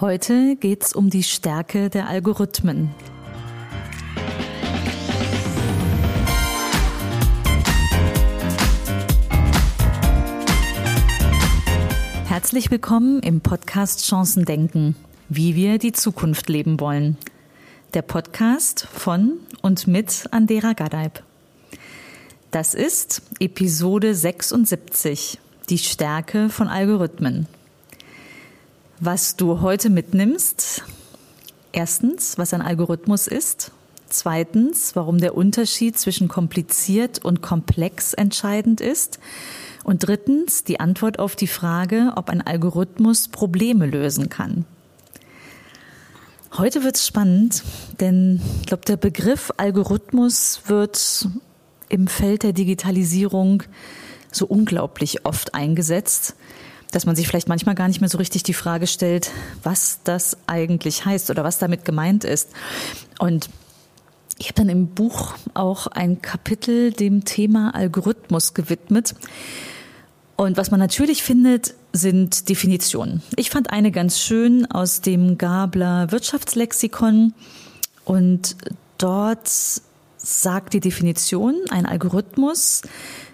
[0.00, 2.90] Heute geht es um die Stärke der Algorithmen.
[12.26, 14.96] Herzlich willkommen im Podcast Chancen denken,
[15.28, 17.16] wie wir die Zukunft leben wollen.
[17.94, 21.22] Der Podcast von und mit Andera Gadeib.
[22.50, 25.38] Das ist Episode 76,
[25.70, 27.46] die Stärke von Algorithmen
[29.04, 30.82] was du heute mitnimmst.
[31.72, 33.72] Erstens, was ein Algorithmus ist.
[34.08, 39.18] Zweitens, warum der Unterschied zwischen kompliziert und komplex entscheidend ist.
[39.82, 44.64] Und drittens, die Antwort auf die Frage, ob ein Algorithmus Probleme lösen kann.
[46.56, 47.64] Heute wird es spannend,
[48.00, 51.28] denn ich glaube, der Begriff Algorithmus wird
[51.88, 53.64] im Feld der Digitalisierung
[54.30, 56.36] so unglaublich oft eingesetzt
[56.94, 59.30] dass man sich vielleicht manchmal gar nicht mehr so richtig die Frage stellt,
[59.64, 62.50] was das eigentlich heißt oder was damit gemeint ist.
[63.18, 63.50] Und
[64.38, 69.14] ich habe dann im Buch auch ein Kapitel dem Thema Algorithmus gewidmet.
[70.36, 73.22] Und was man natürlich findet, sind Definitionen.
[73.36, 77.34] Ich fand eine ganz schön aus dem Gabler Wirtschaftslexikon
[78.04, 78.56] und
[78.98, 79.50] dort
[80.16, 82.82] sagt die Definition, ein Algorithmus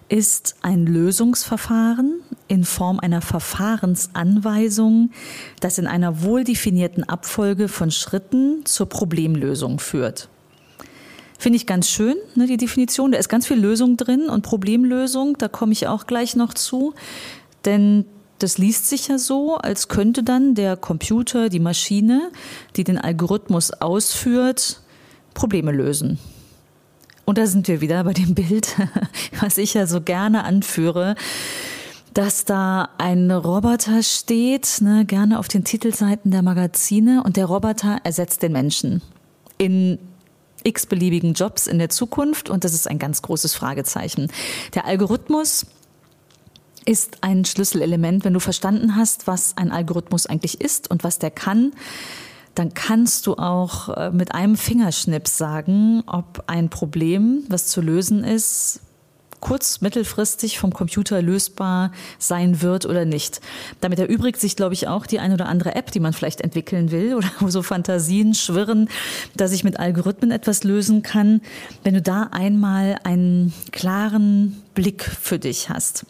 [0.08, 2.20] ist ein Lösungsverfahren
[2.50, 5.12] in Form einer Verfahrensanweisung,
[5.60, 10.28] das in einer wohl definierten Abfolge von Schritten zur Problemlösung führt.
[11.38, 13.12] Finde ich ganz schön, ne, die Definition.
[13.12, 16.92] Da ist ganz viel Lösung drin und Problemlösung, da komme ich auch gleich noch zu.
[17.64, 18.04] Denn
[18.40, 22.32] das liest sich ja so, als könnte dann der Computer, die Maschine,
[22.74, 24.80] die den Algorithmus ausführt,
[25.34, 26.18] Probleme lösen.
[27.26, 28.76] Und da sind wir wieder bei dem Bild,
[29.40, 31.14] was ich ja so gerne anführe,
[32.14, 38.00] dass da ein Roboter steht, ne, gerne auf den Titelseiten der Magazine, und der Roboter
[38.04, 39.02] ersetzt den Menschen
[39.58, 39.98] in
[40.64, 42.50] x-beliebigen Jobs in der Zukunft.
[42.50, 44.28] Und das ist ein ganz großes Fragezeichen.
[44.74, 45.66] Der Algorithmus
[46.84, 48.24] ist ein Schlüsselelement.
[48.24, 51.72] Wenn du verstanden hast, was ein Algorithmus eigentlich ist und was der kann,
[52.54, 58.24] dann kannst du auch äh, mit einem Fingerschnips sagen, ob ein Problem, was zu lösen
[58.24, 58.80] ist,
[59.40, 63.40] kurz-, mittelfristig vom Computer lösbar sein wird oder nicht.
[63.80, 66.90] Damit erübrigt sich, glaube ich, auch die ein oder andere App, die man vielleicht entwickeln
[66.90, 68.88] will oder wo so Fantasien schwirren,
[69.36, 71.40] dass ich mit Algorithmen etwas lösen kann,
[71.82, 76.06] wenn du da einmal einen klaren Blick für dich hast.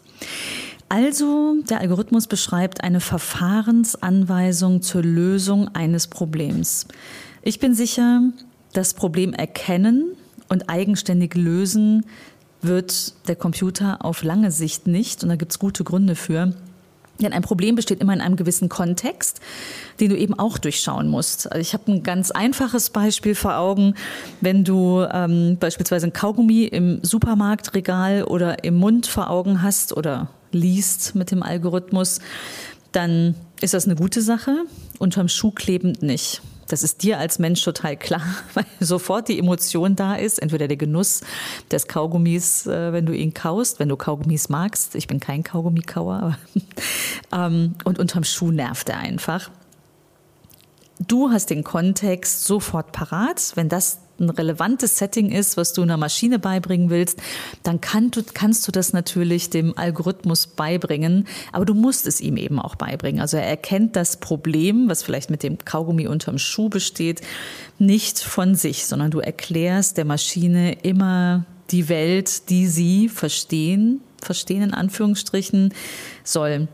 [0.89, 6.85] Also, der Algorithmus beschreibt eine Verfahrensanweisung zur Lösung eines Problems.
[7.43, 8.21] Ich bin sicher,
[8.73, 10.17] das Problem erkennen
[10.49, 12.05] und eigenständig lösen
[12.61, 15.23] wird der Computer auf lange Sicht nicht.
[15.23, 16.53] Und da gibt es gute Gründe für.
[17.21, 19.41] Denn ein Problem besteht immer in einem gewissen Kontext,
[19.99, 21.51] den du eben auch durchschauen musst.
[21.51, 23.95] Also ich habe ein ganz einfaches Beispiel vor Augen.
[24.41, 30.29] Wenn du ähm, beispielsweise ein Kaugummi im Supermarktregal oder im Mund vor Augen hast oder
[30.51, 32.19] liest mit dem Algorithmus,
[32.91, 34.65] dann ist das eine gute Sache,
[34.99, 36.41] unterm Schuh klebend nicht.
[36.71, 38.23] Das ist dir als Mensch total klar,
[38.53, 41.21] weil sofort die Emotion da ist, entweder der Genuss
[41.69, 44.95] des Kaugummis, äh, wenn du ihn kaust, wenn du Kaugummis magst.
[44.95, 46.37] Ich bin kein Kaugummikauer,
[47.33, 49.49] ähm, und unterm Schuh nervt er einfach.
[50.99, 53.53] Du hast den Kontext sofort parat.
[53.55, 57.21] Wenn das ein relevantes Setting ist, was du einer Maschine beibringen willst,
[57.63, 62.37] dann kann du, kannst du das natürlich dem Algorithmus beibringen, aber du musst es ihm
[62.37, 63.21] eben auch beibringen.
[63.21, 67.21] Also er erkennt das Problem, was vielleicht mit dem Kaugummi unterm Schuh besteht,
[67.79, 74.61] nicht von sich, sondern du erklärst der Maschine immer die Welt, die sie verstehen, verstehen
[74.61, 75.73] in Anführungsstrichen
[76.23, 76.67] soll.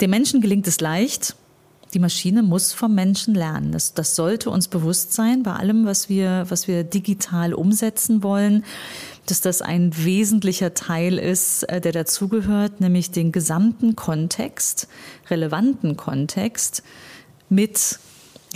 [0.00, 1.36] Dem Menschen gelingt es leicht,
[1.94, 3.72] die Maschine muss vom Menschen lernen.
[3.72, 8.64] Das, das sollte uns bewusst sein bei allem, was wir, was wir digital umsetzen wollen,
[9.26, 14.88] dass das ein wesentlicher Teil ist, äh, der dazugehört, nämlich den gesamten Kontext,
[15.28, 16.82] relevanten Kontext
[17.48, 17.98] mit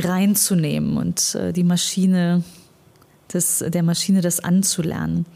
[0.01, 2.43] reinzunehmen und äh, die Maschine,
[3.29, 5.27] das, der Maschine das anzulernen.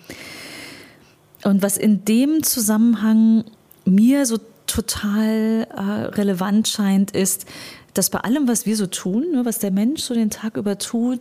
[1.45, 3.45] Und was in dem Zusammenhang
[3.85, 5.81] mir so total äh,
[6.15, 7.47] relevant scheint, ist,
[7.95, 10.79] dass bei allem, was wir so tun, ne, was der Mensch so den Tag über
[10.79, 11.21] tut,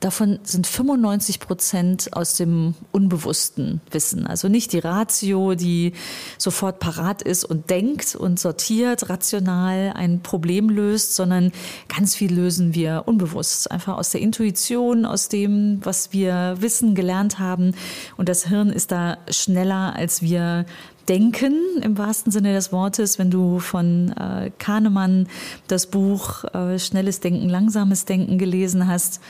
[0.00, 4.26] davon sind 95 Prozent aus dem unbewussten Wissen.
[4.26, 5.92] Also nicht die Ratio, die
[6.38, 11.50] sofort parat ist und denkt und sortiert, rational ein Problem löst, sondern
[11.88, 13.70] ganz viel lösen wir unbewusst.
[13.70, 17.74] Einfach aus der Intuition, aus dem, was wir wissen, gelernt haben.
[18.16, 20.66] Und das Hirn ist da schneller, als wir
[21.08, 23.18] Denken im wahrsten Sinne des Wortes.
[23.18, 25.28] Wenn du von äh, Kahnemann
[25.68, 29.20] das Buch äh, Schnelles Denken, Langsames Denken gelesen hast,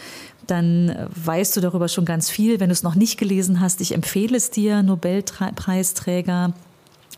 [0.47, 2.61] dann weißt du darüber schon ganz viel.
[2.61, 6.55] Wenn du es noch nicht gelesen hast, ich empfehle es dir, Nobelpreisträger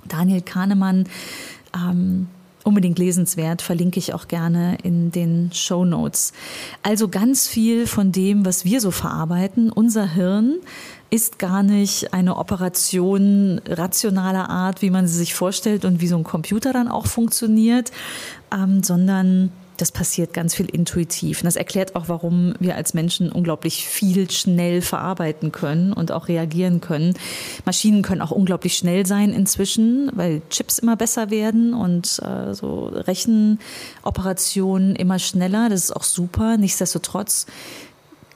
[0.06, 1.04] Daniel Kahnemann.
[1.74, 2.28] Ähm,
[2.64, 6.32] unbedingt lesenswert, verlinke ich auch gerne in den Show Notes.
[6.82, 10.56] Also ganz viel von dem, was wir so verarbeiten, unser Hirn
[11.10, 16.16] ist gar nicht eine Operation rationaler Art, wie man sie sich vorstellt und wie so
[16.16, 17.92] ein Computer dann auch funktioniert,
[18.52, 21.40] ähm, sondern das passiert ganz viel intuitiv.
[21.40, 26.28] Und das erklärt auch, warum wir als Menschen unglaublich viel schnell verarbeiten können und auch
[26.28, 27.14] reagieren können.
[27.64, 32.88] Maschinen können auch unglaublich schnell sein inzwischen, weil Chips immer besser werden und äh, so
[32.88, 35.68] Rechenoperationen immer schneller.
[35.68, 36.56] Das ist auch super.
[36.58, 37.46] Nichtsdestotrotz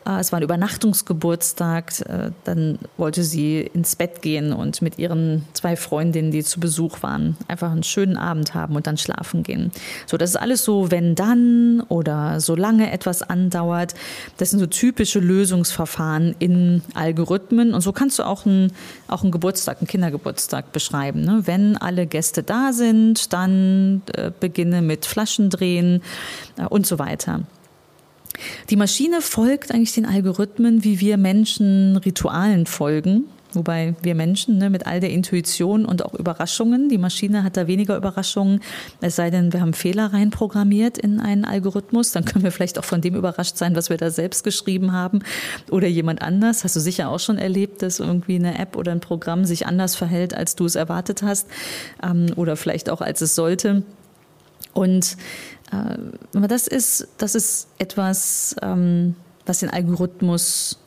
[0.06, 1.94] es war ein Übernachtungsgeburtstag.
[2.02, 7.02] Äh, dann wollte sie ins Bett gehen und mit ihren zwei Freundinnen, die zu Besuch
[7.04, 9.72] waren, einfach einen schönen Abend haben und dann schlafen gehen.
[10.06, 13.94] So, das ist alles so, wenn dann oder solange etwas andauert.
[14.38, 17.74] Das sind so typische Lösungsverfahren in Algorithmen.
[17.74, 18.74] Und so kannst du auch einen,
[19.08, 21.22] auch einen Geburtstag, einen Kindergeburtstag beschreiben.
[21.22, 21.44] Ne?
[21.46, 26.02] Wenn alle Gäste da sind, dann äh, beginne mit Flaschendrehen
[26.58, 27.42] äh, und so weiter.
[28.70, 33.26] Die Maschine folgt eigentlich den Algorithmen, wie wir Menschen Ritualen folgen.
[33.56, 37.68] Wobei wir Menschen ne, mit all der Intuition und auch Überraschungen, die Maschine hat da
[37.68, 38.62] weniger Überraschungen,
[39.02, 42.84] es sei denn, wir haben Fehler reinprogrammiert in einen Algorithmus, dann können wir vielleicht auch
[42.84, 45.20] von dem überrascht sein, was wir da selbst geschrieben haben
[45.70, 46.64] oder jemand anders.
[46.64, 49.96] Hast du sicher auch schon erlebt, dass irgendwie eine App oder ein Programm sich anders
[49.96, 51.48] verhält, als du es erwartet hast
[52.02, 53.84] ähm, oder vielleicht auch als es sollte.
[54.74, 55.18] Und
[55.72, 59.16] äh, das ist, das ist etwas, ähm,
[59.46, 60.80] was den Algorithmus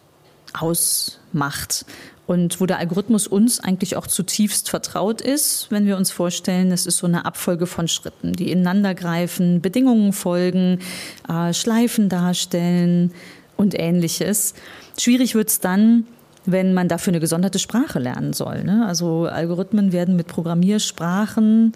[0.52, 1.84] ausmacht
[2.26, 6.86] und wo der Algorithmus uns eigentlich auch zutiefst vertraut ist, wenn wir uns vorstellen, es
[6.86, 10.80] ist so eine Abfolge von Schritten, die ineinander greifen, Bedingungen folgen,
[11.28, 13.12] äh, Schleifen darstellen
[13.56, 14.54] und ähnliches.
[14.98, 16.06] Schwierig wird es dann,
[16.46, 18.64] wenn man dafür eine gesonderte Sprache lernen soll.
[18.64, 18.84] Ne?
[18.86, 21.72] Also Algorithmen werden mit Programmiersprachen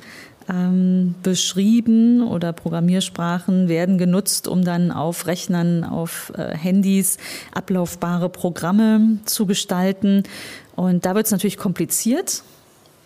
[0.51, 7.19] ähm, beschrieben oder Programmiersprachen werden genutzt, um dann auf Rechnern, auf äh, Handys
[7.53, 10.25] ablaufbare Programme zu gestalten.
[10.77, 12.43] Und da wird es natürlich kompliziert,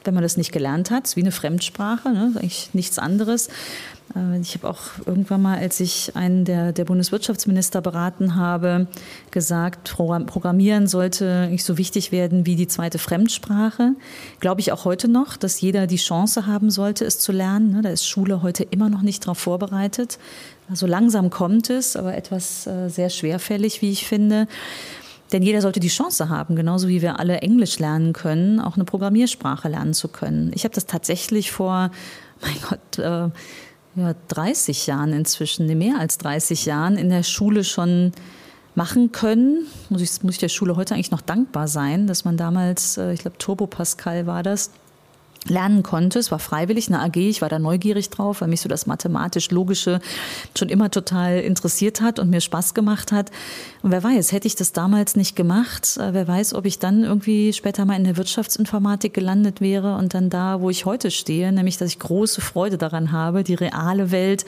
[0.05, 2.33] wenn man das nicht gelernt hat, wie eine Fremdsprache, ne?
[2.37, 3.49] eigentlich nichts anderes.
[4.15, 8.87] Äh, ich habe auch irgendwann mal, als ich einen der, der Bundeswirtschaftsminister beraten habe,
[9.31, 13.95] gesagt, Programmieren sollte nicht so wichtig werden wie die zweite Fremdsprache.
[14.41, 17.73] Glaube ich auch heute noch, dass jeder die Chance haben sollte, es zu lernen.
[17.73, 17.83] Ne?
[17.83, 20.19] Da ist Schule heute immer noch nicht darauf vorbereitet.
[20.71, 24.47] Also langsam kommt es, aber etwas äh, sehr schwerfällig, wie ich finde.
[25.33, 28.85] Denn jeder sollte die Chance haben, genauso wie wir alle Englisch lernen können, auch eine
[28.85, 30.53] Programmiersprache lernen zu können.
[30.55, 31.91] Ich habe das tatsächlich vor,
[32.41, 33.31] mein Gott, äh,
[33.97, 38.13] ja, 30 Jahren inzwischen, mehr als 30 Jahren in der Schule schon
[38.75, 39.67] machen können.
[39.89, 43.13] Muss ich, muss ich der Schule heute eigentlich noch dankbar sein, dass man damals, äh,
[43.13, 44.71] ich glaube Turbo Pascal war das,
[45.49, 46.19] lernen konnte.
[46.19, 47.17] Es war freiwillig, eine AG.
[47.17, 50.01] Ich war da neugierig drauf, weil mich so das mathematisch-logische
[50.57, 53.31] schon immer total interessiert hat und mir Spaß gemacht hat.
[53.83, 57.05] Und wer weiß, hätte ich das damals nicht gemacht, äh, wer weiß, ob ich dann
[57.05, 61.53] irgendwie später mal in der Wirtschaftsinformatik gelandet wäre und dann da, wo ich heute stehe,
[61.53, 64.45] nämlich, dass ich große Freude daran habe, die reale Welt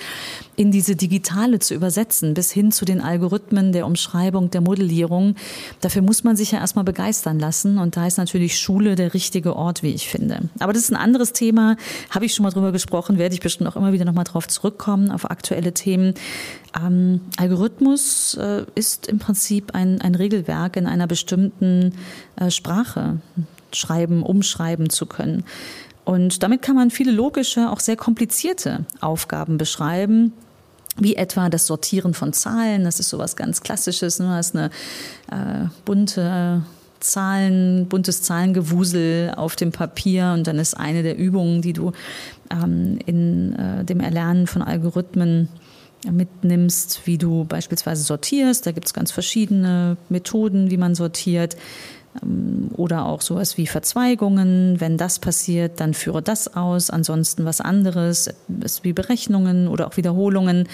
[0.57, 5.37] in diese digitale zu übersetzen, bis hin zu den Algorithmen der Umschreibung, der Modellierung.
[5.81, 7.79] Dafür muss man sich ja erstmal begeistern lassen.
[7.79, 10.49] Und da ist natürlich Schule der richtige Ort, wie ich finde.
[10.59, 11.77] Aber das ist ein anderes Thema,
[12.11, 15.11] habe ich schon mal drüber gesprochen, werde ich bestimmt auch immer wieder nochmal drauf zurückkommen,
[15.11, 16.15] auf aktuelle Themen.
[16.81, 21.95] Ähm, Algorithmus äh, ist im Prinzip ein, ein Regelwerk in einer bestimmten
[22.37, 23.19] äh, Sprache
[23.73, 25.45] schreiben, umschreiben zu können.
[26.05, 30.33] Und damit kann man viele logische, auch sehr komplizierte Aufgaben beschreiben,
[30.99, 32.85] wie etwa das Sortieren von Zahlen.
[32.85, 34.19] Das ist sowas ganz Klassisches.
[34.19, 34.71] Du hast eine
[35.31, 36.63] äh, bunte
[37.11, 41.93] Zahlen, buntes Zahlengewusel auf dem Papier und dann ist eine der Übungen, die du
[42.51, 45.49] ähm, in äh, dem Erlernen von Algorithmen
[46.11, 48.67] mitnimmst, wie du beispielsweise sortierst.
[48.67, 51.57] Da gibt es ganz verschiedene Methoden, wie man sortiert.
[52.23, 54.81] Ähm, oder auch sowas wie Verzweigungen.
[54.81, 56.91] Wenn das passiert, dann führe das aus.
[56.91, 58.31] Ansonsten was anderes,
[58.83, 60.69] wie Berechnungen oder auch Wiederholungen.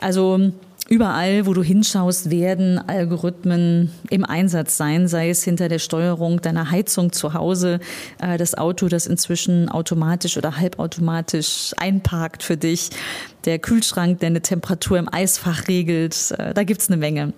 [0.00, 0.52] Also
[0.92, 6.70] Überall, wo du hinschaust, werden Algorithmen im Einsatz sein, sei es hinter der Steuerung deiner
[6.70, 7.80] Heizung zu Hause,
[8.20, 12.90] äh, das Auto, das inzwischen automatisch oder halbautomatisch einparkt für dich,
[13.46, 16.34] der Kühlschrank, der eine Temperatur im Eisfach regelt.
[16.36, 17.32] Äh, da gibt's eine Menge.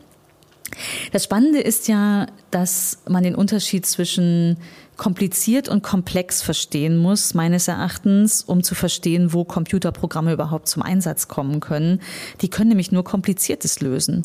[1.12, 4.56] Das Spannende ist ja, dass man den Unterschied zwischen
[4.96, 11.28] kompliziert und komplex verstehen muss, meines Erachtens, um zu verstehen, wo Computerprogramme überhaupt zum Einsatz
[11.28, 12.00] kommen können.
[12.40, 14.22] Die können nämlich nur Kompliziertes lösen.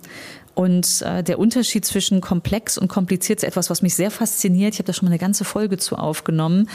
[0.59, 4.73] Und äh, der Unterschied zwischen komplex und kompliziert ist etwas, was mich sehr fasziniert.
[4.73, 6.69] Ich habe da schon mal eine ganze Folge zu aufgenommen.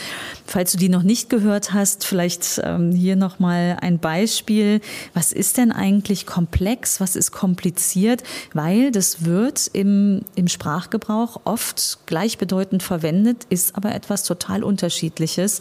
[0.47, 4.81] Falls du die noch nicht gehört hast, vielleicht ähm, hier noch mal ein Beispiel.
[5.13, 6.99] Was ist denn eigentlich komplex?
[6.99, 8.23] Was ist kompliziert?
[8.55, 15.61] Weil das wird im, im Sprachgebrauch oft gleichbedeutend verwendet, ist aber etwas total Unterschiedliches.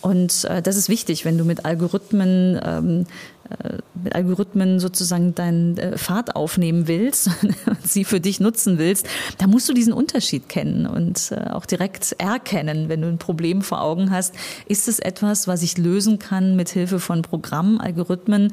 [0.00, 3.37] Und äh, das ist wichtig, wenn du mit Algorithmen ähm, äh,
[4.02, 9.06] mit Algorithmen sozusagen deinen äh, Pfad aufnehmen willst und sie für dich nutzen willst,
[9.38, 13.62] da musst du diesen Unterschied kennen und äh, auch direkt erkennen, wenn du ein Problem
[13.62, 14.34] vor Augen hast.
[14.66, 18.52] Ist es etwas, was ich lösen kann mit Hilfe von Programmen, Algorithmen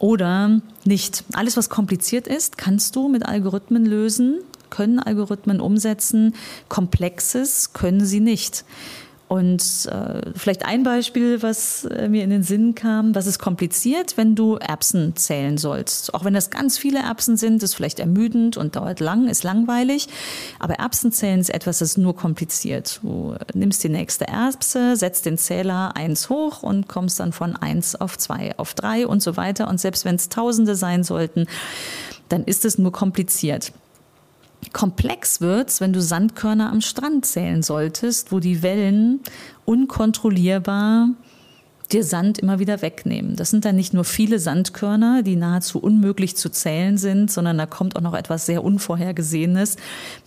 [0.00, 1.24] oder nicht?
[1.32, 6.34] Alles, was kompliziert ist, kannst du mit Algorithmen lösen, können Algorithmen umsetzen.
[6.68, 8.64] Komplexes können sie nicht.
[9.28, 14.16] Und äh, vielleicht ein Beispiel, was äh, mir in den Sinn kam, was ist kompliziert,
[14.16, 16.14] wenn du Erbsen zählen sollst.
[16.14, 20.08] Auch wenn das ganz viele Erbsen sind, ist vielleicht ermüdend und dauert lang, ist langweilig.
[20.58, 23.00] Aber Erbsen zählen ist etwas, das ist nur kompliziert.
[23.02, 27.96] Du nimmst die nächste Erbse, setzt den Zähler eins hoch und kommst dann von eins
[27.96, 29.68] auf zwei, auf drei und so weiter.
[29.68, 31.46] Und selbst wenn es Tausende sein sollten,
[32.30, 33.72] dann ist es nur kompliziert.
[34.72, 39.20] Komplex wird's, wenn du Sandkörner am Strand zählen solltest, wo die Wellen
[39.64, 41.08] unkontrollierbar
[41.92, 43.36] dir Sand immer wieder wegnehmen.
[43.36, 47.66] Das sind dann nicht nur viele Sandkörner, die nahezu unmöglich zu zählen sind, sondern da
[47.66, 49.76] kommt auch noch etwas sehr Unvorhergesehenes,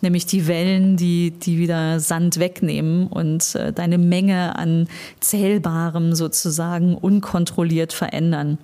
[0.02, 4.88] nämlich die Wellen, die, die wieder Sand wegnehmen und äh, deine Menge an
[5.20, 8.58] Zählbarem sozusagen unkontrolliert verändern.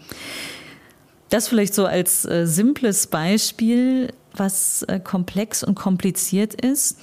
[1.30, 6.98] Das vielleicht so als äh, simples Beispiel was äh, komplex und kompliziert ist.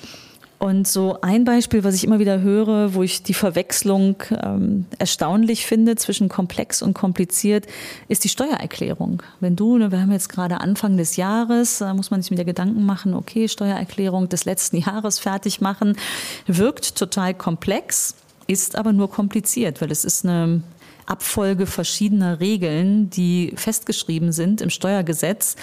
[0.65, 5.67] Und so ein Beispiel, was ich immer wieder höre, wo ich die Verwechslung ähm, erstaunlich
[5.67, 7.67] finde zwischen komplex und kompliziert,
[8.09, 9.23] ist die Steuererklärung.
[9.41, 12.47] Wenn du, ne, wir haben jetzt gerade Anfang des Jahres, da muss man sich wieder
[12.47, 15.99] Gedanken machen, okay, Steuererklärung des letzten Jahres fertig machen,
[16.47, 18.15] wirkt total komplex,
[18.47, 20.63] ist aber nur kompliziert, weil es ist eine
[21.07, 25.57] Abfolge verschiedener Regeln, die festgeschrieben sind im Steuergesetz.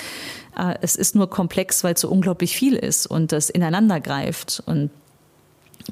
[0.57, 4.61] Äh, es ist nur komplex, weil es so unglaublich viel ist und das ineinander greift.
[4.65, 4.91] Und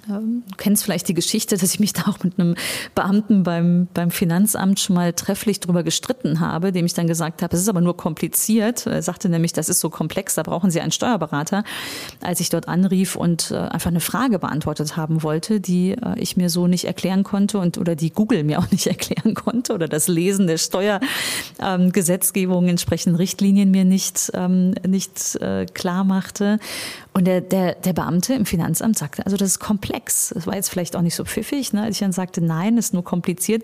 [0.07, 2.55] du kennst vielleicht die Geschichte, dass ich mich da auch mit einem
[2.95, 7.55] Beamten beim, beim Finanzamt schon mal trefflich drüber gestritten habe, dem ich dann gesagt habe,
[7.55, 8.85] es ist aber nur kompliziert.
[8.85, 11.63] Er sagte nämlich, das ist so komplex, da brauchen Sie einen Steuerberater.
[12.21, 16.37] Als ich dort anrief und äh, einfach eine Frage beantwortet haben wollte, die äh, ich
[16.37, 19.87] mir so nicht erklären konnte und oder die Google mir auch nicht erklären konnte oder
[19.87, 26.59] das Lesen der Steuergesetzgebung ähm, entsprechenden Richtlinien mir nicht, ähm, nicht äh, klar machte.
[27.13, 29.78] Und der, der, der Beamte im Finanzamt sagte, also das ist komplex.
[30.35, 32.93] Das war jetzt vielleicht auch nicht so pfiffig, ne, als ich dann sagte, nein, ist
[32.93, 33.63] nur kompliziert.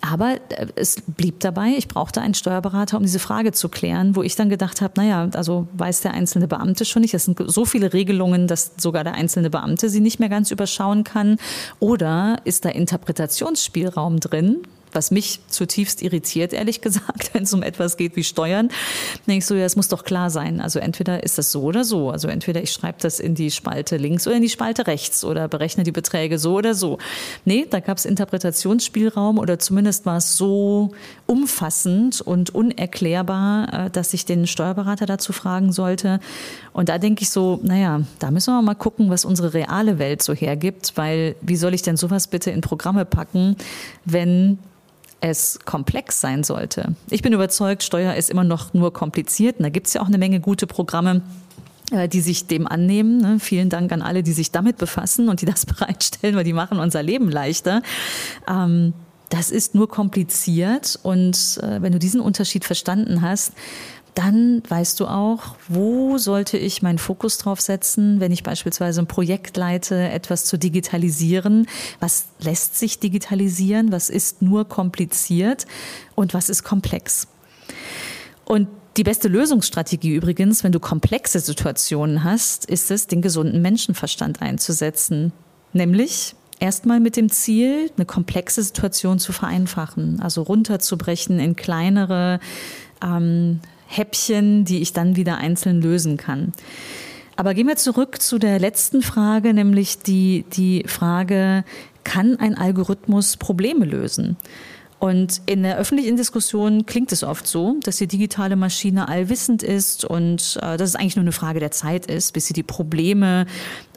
[0.00, 4.22] Aber äh, es blieb dabei, ich brauchte einen Steuerberater, um diese Frage zu klären, wo
[4.22, 7.14] ich dann gedacht habe, naja, also weiß der einzelne Beamte schon nicht.
[7.14, 11.04] Das sind so viele Regelungen, dass sogar der einzelne Beamte sie nicht mehr ganz überschauen
[11.04, 11.36] kann.
[11.80, 14.62] Oder ist da Interpretationsspielraum drin?
[14.94, 18.68] Was mich zutiefst irritiert, ehrlich gesagt, wenn es um etwas geht wie Steuern.
[19.26, 20.60] denke ich so, ja, es muss doch klar sein.
[20.60, 22.10] Also entweder ist das so oder so.
[22.10, 25.48] Also entweder ich schreibe das in die Spalte links oder in die Spalte rechts oder
[25.48, 26.98] berechne die Beträge so oder so.
[27.44, 30.92] Nee, da gab es Interpretationsspielraum oder zumindest war es so
[31.26, 36.20] umfassend und unerklärbar, äh, dass ich den Steuerberater dazu fragen sollte.
[36.72, 40.22] Und da denke ich so, naja, da müssen wir mal gucken, was unsere reale Welt
[40.22, 43.56] so hergibt, weil wie soll ich denn sowas bitte in Programme packen,
[44.04, 44.58] wenn
[45.30, 46.94] es komplex sein sollte.
[47.08, 49.56] Ich bin überzeugt, Steuer ist immer noch nur kompliziert.
[49.56, 51.22] Und da gibt es ja auch eine Menge gute Programme
[51.90, 53.18] äh, die sich dem annehmen.
[53.18, 53.40] Ne?
[53.40, 56.78] Vielen Dank an alle, die sich damit befassen und die das bereitstellen, weil die machen
[56.78, 57.82] unser Leben leichter.
[58.48, 58.92] Ähm,
[59.30, 60.98] das ist nur kompliziert.
[61.02, 63.52] Und äh, wenn du diesen Unterschied verstanden hast,
[64.14, 69.08] dann weißt du auch, wo sollte ich meinen Fokus drauf setzen, wenn ich beispielsweise ein
[69.08, 71.66] Projekt leite, etwas zu digitalisieren.
[72.00, 73.90] Was lässt sich digitalisieren?
[73.90, 75.66] Was ist nur kompliziert?
[76.14, 77.26] Und was ist komplex?
[78.44, 84.40] Und die beste Lösungsstrategie übrigens, wenn du komplexe Situationen hast, ist es, den gesunden Menschenverstand
[84.40, 85.32] einzusetzen.
[85.72, 92.38] Nämlich erstmal mit dem Ziel, eine komplexe Situation zu vereinfachen, also runterzubrechen in kleinere
[93.02, 93.60] ähm,
[93.96, 96.52] Häppchen, die ich dann wieder einzeln lösen kann.
[97.36, 101.64] Aber gehen wir zurück zu der letzten Frage, nämlich die, die Frage,
[102.04, 104.36] kann ein Algorithmus Probleme lösen?
[105.00, 110.04] Und in der öffentlichen Diskussion klingt es oft so, dass die digitale Maschine allwissend ist
[110.04, 113.44] und äh, dass es eigentlich nur eine Frage der Zeit ist, bis sie die Probleme,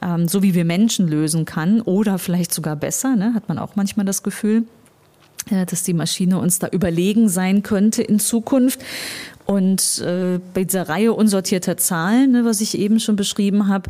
[0.01, 3.75] ähm, so wie wir Menschen, lösen kann oder vielleicht sogar besser, ne, hat man auch
[3.75, 4.63] manchmal das Gefühl
[5.49, 8.81] äh, dass die Maschine uns da überlegen sein könnte in Zukunft.
[9.47, 13.89] Und äh, bei dieser Reihe unsortierter Zahlen, ne, was ich eben schon beschrieben habe,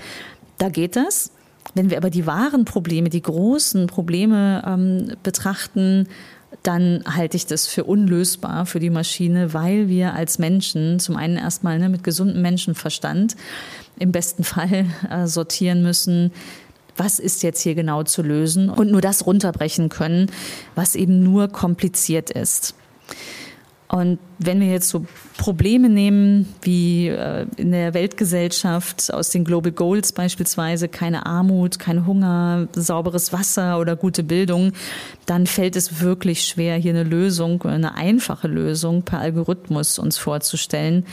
[0.60, 1.32] da geht das.
[1.74, 6.08] Wenn wir aber die wahren Probleme, die großen Probleme ähm, betrachten,
[6.62, 11.38] dann halte ich das für unlösbar für die Maschine, weil wir als Menschen zum einen
[11.38, 13.36] erstmal ne, mit gesundem Menschenverstand
[13.98, 16.32] im besten Fall äh, sortieren müssen,
[16.96, 20.32] was ist jetzt hier genau zu lösen und nur das runterbrechen können,
[20.76, 22.76] was eben nur kompliziert ist.
[23.90, 25.06] Und wenn wir jetzt so
[25.38, 32.06] Probleme nehmen, wie äh, in der Weltgesellschaft aus den Global Goals beispielsweise, keine Armut, kein
[32.06, 34.74] Hunger, sauberes Wasser oder gute Bildung,
[35.26, 41.06] dann fällt es wirklich schwer, hier eine Lösung, eine einfache Lösung per Algorithmus uns vorzustellen.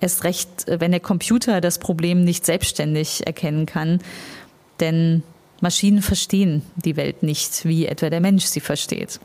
[0.00, 4.00] Erst recht, wenn der Computer das Problem nicht selbstständig erkennen kann.
[4.80, 5.22] Denn
[5.60, 9.20] Maschinen verstehen die Welt nicht, wie etwa der Mensch sie versteht.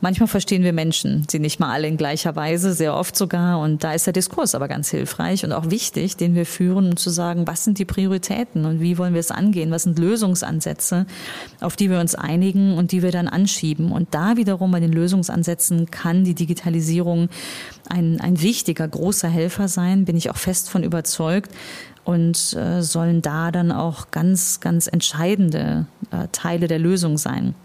[0.00, 3.58] Manchmal verstehen wir Menschen sie nicht mal alle in gleicher Weise, sehr oft sogar.
[3.58, 6.96] Und da ist der Diskurs aber ganz hilfreich und auch wichtig, den wir führen, um
[6.96, 9.72] zu sagen, was sind die Prioritäten und wie wollen wir es angehen?
[9.72, 11.06] Was sind Lösungsansätze,
[11.60, 13.90] auf die wir uns einigen und die wir dann anschieben?
[13.90, 17.28] Und da wiederum bei den Lösungsansätzen kann die Digitalisierung
[17.88, 21.50] ein, ein wichtiger, großer Helfer sein, bin ich auch fest von überzeugt
[22.04, 27.56] und äh, sollen da dann auch ganz, ganz entscheidende äh, Teile der Lösung sein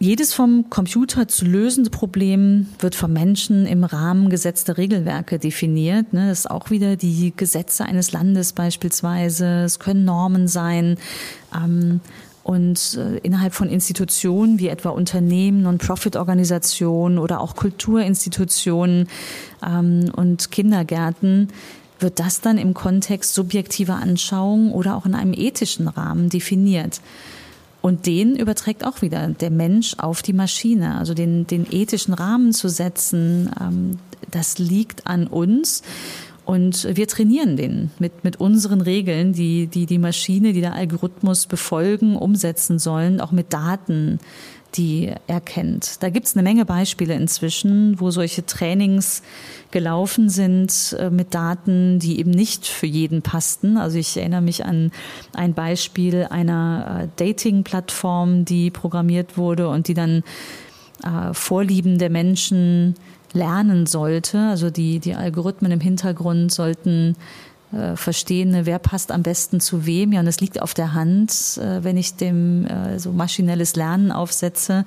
[0.00, 6.12] jedes vom Computer zu lösende Problem wird vom Menschen im Rahmen gesetzter Regelwerke definiert.
[6.12, 6.28] Ne?
[6.28, 9.64] Das ist auch wieder die Gesetze eines Landes beispielsweise.
[9.64, 10.98] Es können Normen sein.
[11.54, 12.00] Ähm,
[12.44, 19.08] und äh, innerhalb von Institutionen wie etwa Unternehmen, Non-Profit-Organisationen oder auch Kulturinstitutionen
[19.66, 21.48] ähm, und Kindergärten
[21.98, 27.00] wird das dann im Kontext subjektiver Anschauung oder auch in einem ethischen Rahmen definiert.
[27.80, 30.96] Und den überträgt auch wieder der Mensch auf die Maschine.
[30.96, 33.98] Also den, den ethischen Rahmen zu setzen, ähm,
[34.30, 35.82] das liegt an uns.
[36.44, 41.46] Und wir trainieren den mit, mit unseren Regeln, die, die die Maschine, die der Algorithmus
[41.46, 44.18] befolgen, umsetzen sollen, auch mit Daten,
[44.74, 46.02] die er kennt.
[46.02, 49.22] Da gibt's eine Menge Beispiele inzwischen, wo solche Trainings
[49.70, 53.76] gelaufen sind äh, mit Daten, die eben nicht für jeden passten.
[53.76, 54.90] Also ich erinnere mich an
[55.32, 60.22] ein Beispiel einer äh, Dating-Plattform, die programmiert wurde und die dann
[61.02, 62.94] äh, Vorlieben der Menschen
[63.32, 64.38] lernen sollte.
[64.38, 67.16] Also die, die Algorithmen im Hintergrund sollten
[67.72, 70.12] äh, verstehen, ne, wer passt am besten zu wem.
[70.12, 74.10] Ja, und es liegt auf der Hand, äh, wenn ich dem äh, so maschinelles Lernen
[74.10, 74.84] aufsetze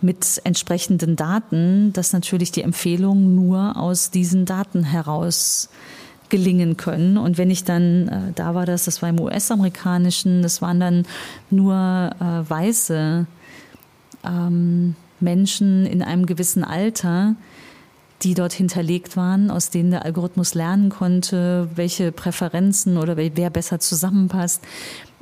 [0.00, 5.70] mit entsprechenden Daten, dass natürlich die Empfehlungen nur aus diesen Daten heraus
[6.28, 7.16] gelingen können.
[7.16, 11.06] Und wenn ich dann, äh, da war das, das war im US-amerikanischen, das waren dann
[11.50, 13.26] nur äh, weiße
[14.24, 17.36] ähm, Menschen in einem gewissen Alter,
[18.22, 23.80] die dort hinterlegt waren, aus denen der Algorithmus lernen konnte, welche Präferenzen oder wer besser
[23.80, 24.62] zusammenpasst.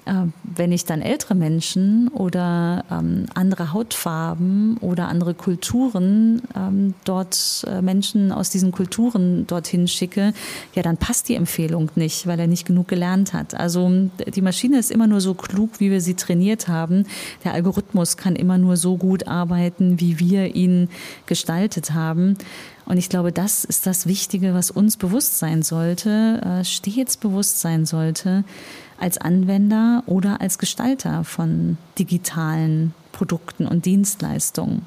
[0.05, 7.65] Äh, wenn ich dann ältere Menschen oder ähm, andere Hautfarben oder andere Kulturen ähm, dort
[7.69, 10.35] äh, Menschen aus diesen Kulturen dorthin schicke,
[10.75, 13.55] ja, dann passt die Empfehlung nicht, weil er nicht genug gelernt hat.
[13.55, 17.07] Also die Maschine ist immer nur so klug, wie wir sie trainiert haben.
[17.45, 20.89] Der Algorithmus kann immer nur so gut arbeiten, wie wir ihn
[21.27, 22.37] gestaltet haben.
[22.85, 27.61] Und ich glaube, das ist das Wichtige, was uns bewusst sein sollte, äh, stets bewusst
[27.61, 28.45] sein sollte,
[28.99, 34.83] als Anwender oder als Gestalter von digitalen Produkten und Dienstleistungen.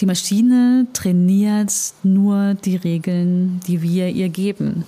[0.00, 1.72] Die Maschine trainiert
[2.02, 4.84] nur die Regeln, die wir ihr geben.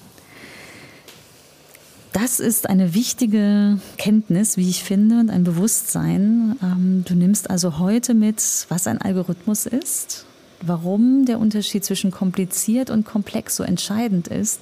[2.13, 6.57] das ist eine wichtige Kenntnis, wie ich finde, und ein Bewusstsein.
[6.63, 10.27] Ähm, du nimmst also heute mit, was ein Algorithmus ist,
[10.67, 14.61] warum der Unterschied zwischen kompliziert und komplex so entscheidend ist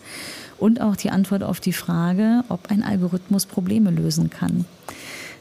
[0.58, 4.64] und auch die Antwort auf die Frage, ob ein Algorithmus Probleme lösen kann.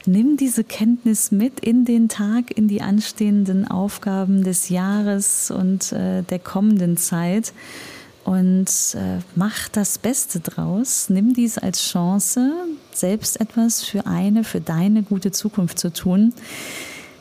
[0.06, 6.24] Nimm diese Kenntnis mit in den Tag, in die anstehenden Aufgaben des Jahres und äh,
[6.24, 7.54] der kommenden Zeit
[8.24, 11.10] und äh, mach das Beste draus.
[11.10, 12.52] Nimm dies als Chance,
[12.93, 16.34] selbst etwas für eine, für deine gute Zukunft zu tun.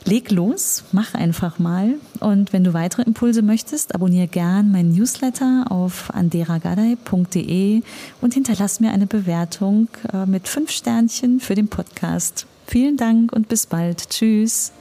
[0.08, 1.96] Leg los, mach einfach mal.
[2.20, 7.82] Und wenn du weitere Impulse möchtest, abonniere gern meinen Newsletter auf anderagadei.de
[8.22, 12.46] und hinterlass mir eine Bewertung äh, mit fünf Sternchen für den Podcast.
[12.66, 14.08] Vielen Dank und bis bald.
[14.08, 14.72] Tschüss.